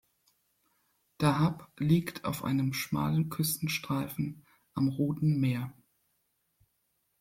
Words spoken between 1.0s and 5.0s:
Dahab liegt auf einem schmalen Küstenstreifen am